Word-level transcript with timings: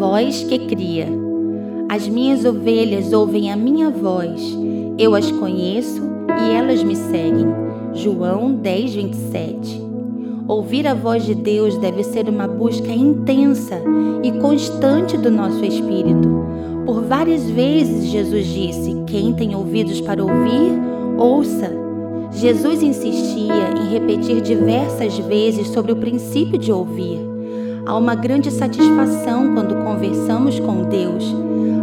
voz 0.00 0.42
que 0.44 0.58
cria. 0.60 1.06
As 1.86 2.08
minhas 2.08 2.46
ovelhas 2.46 3.12
ouvem 3.12 3.52
a 3.52 3.56
minha 3.56 3.90
voz, 3.90 4.40
eu 4.98 5.14
as 5.14 5.30
conheço 5.30 6.00
e 6.26 6.54
elas 6.54 6.82
me 6.82 6.96
seguem. 6.96 7.46
João 7.92 8.50
10, 8.54 8.94
27. 8.94 9.82
Ouvir 10.48 10.86
a 10.86 10.94
voz 10.94 11.26
de 11.26 11.34
Deus 11.34 11.76
deve 11.76 12.02
ser 12.02 12.30
uma 12.30 12.48
busca 12.48 12.90
intensa 12.90 13.82
e 14.22 14.32
constante 14.40 15.18
do 15.18 15.30
nosso 15.30 15.62
espírito. 15.62 16.46
Por 16.86 17.02
várias 17.02 17.50
vezes 17.50 18.06
Jesus 18.06 18.46
disse: 18.46 18.96
Quem 19.06 19.34
tem 19.34 19.54
ouvidos 19.54 20.00
para 20.00 20.24
ouvir, 20.24 20.80
ouça. 21.18 21.70
Jesus 22.32 22.82
insistia 22.82 23.74
em 23.76 23.90
repetir 23.90 24.40
diversas 24.40 25.18
vezes 25.18 25.68
sobre 25.68 25.92
o 25.92 25.96
princípio 25.96 26.56
de 26.56 26.72
ouvir. 26.72 27.29
Há 27.90 27.96
uma 27.96 28.14
grande 28.14 28.52
satisfação 28.52 29.52
quando 29.52 29.74
conversamos 29.82 30.60
com 30.60 30.84
Deus, 30.84 31.24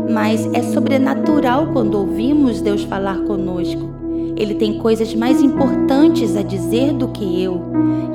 mas 0.10 0.50
é 0.54 0.64
sobrenatural 0.64 1.74
quando 1.74 1.96
ouvimos 1.96 2.62
Deus 2.62 2.82
falar 2.84 3.18
conosco. 3.26 3.90
Ele 4.38 4.56
tem 4.56 4.80
coisas 4.80 5.14
mais 5.14 5.42
importantes 5.42 6.38
a 6.38 6.42
dizer 6.42 6.94
do 6.94 7.10
que 7.10 7.44
eu. 7.44 7.62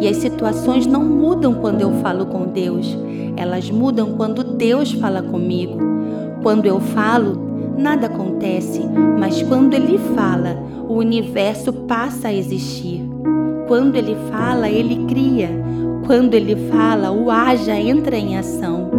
E 0.00 0.08
as 0.08 0.16
situações 0.16 0.86
não 0.86 1.04
mudam 1.04 1.52
quando 1.52 1.82
eu 1.82 1.92
falo 2.00 2.24
com 2.24 2.46
Deus, 2.46 2.96
elas 3.36 3.70
mudam 3.70 4.14
quando 4.14 4.42
Deus 4.42 4.92
fala 4.92 5.20
comigo. 5.20 5.78
Quando 6.42 6.64
eu 6.64 6.80
falo, 6.80 7.38
nada 7.76 8.06
acontece, 8.06 8.80
mas 9.18 9.42
quando 9.42 9.74
Ele 9.74 9.98
fala, 10.16 10.56
o 10.88 10.94
universo 10.94 11.70
passa 11.74 12.28
a 12.28 12.32
existir. 12.32 13.06
Quando 13.68 13.96
Ele 13.96 14.16
fala, 14.30 14.70
Ele 14.70 15.04
cria. 15.04 15.60
Quando 16.12 16.34
Ele 16.34 16.54
fala, 16.70 17.10
o 17.10 17.30
haja 17.30 17.74
entra 17.74 18.18
em 18.18 18.36
ação. 18.36 18.90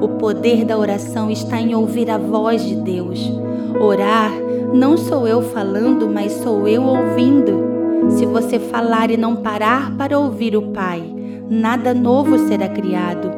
O 0.00 0.08
poder 0.16 0.64
da 0.64 0.78
oração 0.78 1.30
está 1.30 1.60
em 1.60 1.74
ouvir 1.74 2.08
a 2.08 2.16
voz 2.16 2.64
de 2.64 2.74
Deus. 2.74 3.30
Orar 3.78 4.32
não 4.72 4.96
sou 4.96 5.28
eu 5.28 5.42
falando, 5.42 6.08
mas 6.08 6.32
sou 6.32 6.66
eu 6.66 6.82
ouvindo. 6.82 8.08
Se 8.12 8.24
você 8.24 8.58
falar 8.58 9.10
e 9.10 9.16
não 9.18 9.36
parar 9.36 9.94
para 9.94 10.18
ouvir 10.18 10.56
o 10.56 10.62
Pai, 10.68 11.04
nada 11.50 11.92
novo 11.92 12.38
será 12.48 12.66
criado. 12.66 13.30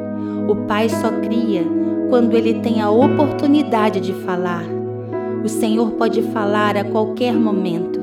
O 0.49 0.55
Pai 0.69 0.89
só 0.89 1.11
cria 1.21 1.65
quando 2.09 2.37
ele 2.37 2.61
tem 2.61 2.81
a 2.81 2.91
oportunidade 2.91 3.99
de 3.99 4.13
falar. 4.13 4.67
O 5.45 5.49
Senhor 5.49 5.91
pode 5.95 6.23
falar 6.23 6.77
a 6.77 6.85
qualquer 6.85 7.35
momento, 7.35 7.99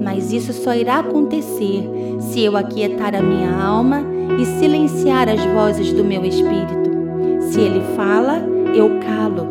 mas 0.00 0.32
isso 0.32 0.52
só 0.52 0.72
irá 0.72 1.00
acontecer 1.00 1.82
se 2.20 2.44
eu 2.44 2.56
aquietar 2.56 3.16
a 3.16 3.20
minha 3.20 3.52
alma 3.60 4.16
e 4.38 4.44
silenciar 4.58 5.28
as 5.28 5.44
vozes 5.46 5.92
do 5.92 6.04
meu 6.04 6.24
espírito. 6.24 6.88
Se 7.50 7.60
ele 7.60 7.80
fala, 7.96 8.42
eu 8.74 8.98
calo. 9.00 9.46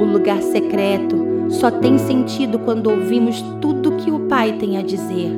O 0.00 0.04
lugar 0.04 0.40
secreto 0.42 1.28
só 1.48 1.70
tem 1.70 1.98
sentido 1.98 2.58
quando 2.58 2.90
ouvimos 2.90 3.42
tudo 3.60 3.96
que 3.96 4.10
o 4.10 4.20
Pai 4.20 4.52
tem 4.52 4.76
a 4.76 4.82
dizer. 4.82 5.30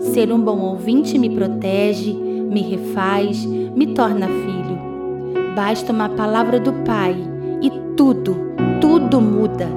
Ser 0.00 0.32
um 0.32 0.40
bom 0.40 0.58
ouvinte 0.60 1.18
me 1.18 1.30
protege, 1.30 2.12
me 2.12 2.62
refaz, 2.62 3.44
me 3.44 3.88
torna 3.88 4.26
filho. 4.26 5.54
Basta 5.54 5.92
uma 5.92 6.08
palavra 6.08 6.60
do 6.60 6.72
Pai 6.84 7.16
e 7.60 7.70
tudo, 7.96 8.36
tudo 8.80 9.20
muda. 9.20 9.68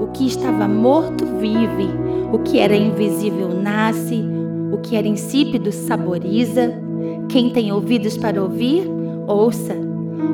O 0.00 0.08
que 0.08 0.26
estava 0.26 0.68
morto 0.68 1.24
vive, 1.40 1.88
o 2.32 2.38
que 2.40 2.58
era 2.58 2.76
invisível 2.76 3.48
nasce, 3.48 4.22
o 4.70 4.78
que 4.78 4.96
era 4.96 5.08
insípido 5.08 5.72
saboriza. 5.72 6.83
Quem 7.28 7.50
tem 7.50 7.72
ouvidos 7.72 8.16
para 8.16 8.42
ouvir, 8.42 8.88
ouça. 9.26 9.74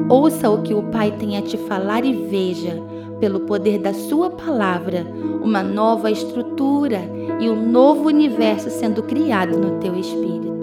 Ouça 0.08 0.50
o 0.50 0.62
que 0.62 0.74
o 0.74 0.82
Pai 0.84 1.12
tem 1.12 1.36
a 1.36 1.42
te 1.42 1.56
falar 1.56 2.04
e 2.04 2.12
veja 2.12 2.76
pelo 3.18 3.40
poder 3.40 3.78
da 3.78 3.92
Sua 3.92 4.30
palavra, 4.30 5.06
uma 5.42 5.62
nova 5.62 6.10
estrutura 6.10 7.00
e 7.38 7.48
um 7.48 7.70
novo 7.70 8.08
universo 8.08 8.70
sendo 8.70 9.02
criado 9.02 9.58
no 9.58 9.78
teu 9.78 9.94
espírito. 9.94 10.59